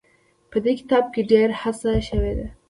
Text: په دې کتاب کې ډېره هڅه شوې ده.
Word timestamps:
په 0.51 0.57
دې 0.63 0.71
کتاب 0.79 1.03
کې 1.13 1.21
ډېره 1.31 1.55
هڅه 1.61 1.91
شوې 2.09 2.33
ده. 2.37 2.47